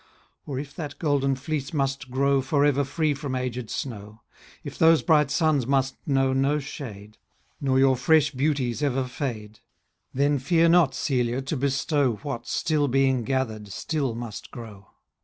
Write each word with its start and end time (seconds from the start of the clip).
Or 0.47 0.57
if 0.57 0.75
that 0.77 0.97
golden 0.97 1.35
fleece 1.35 1.73
must 1.75 2.09
grow 2.09 2.41
For 2.41 2.65
ever 2.65 2.83
free 2.83 3.13
from 3.13 3.33
agèd 3.33 3.69
snow; 3.69 4.21
If 4.63 4.75
those 4.75 5.03
bright 5.03 5.29
suns 5.29 5.67
must 5.67 5.95
know 6.07 6.33
no 6.33 6.57
shade, 6.57 7.19
Nor 7.59 7.77
your 7.77 7.95
fresh 7.95 8.31
beauties 8.31 8.81
ever 8.81 9.03
fade; 9.03 9.59
10 10.15 10.15
Then 10.15 10.39
fear 10.39 10.67
not, 10.67 10.95
Celia, 10.95 11.43
to 11.43 11.55
bestow 11.55 12.15
What, 12.23 12.47
still 12.47 12.87
being 12.87 13.21
gather'd, 13.23 13.67
still 13.71 14.15
must 14.15 14.49
grow. 14.49 14.87